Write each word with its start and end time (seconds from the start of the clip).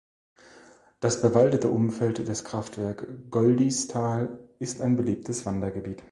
Das 0.99 1.21
bewaldete 1.21 1.69
Umfeld 1.69 2.27
des 2.27 2.43
Kraftwerk 2.43 3.05
Goldisthal 3.29 4.39
ist 4.57 4.81
ein 4.81 4.95
beliebtes 4.97 5.45
Wandergebiet. 5.45 5.99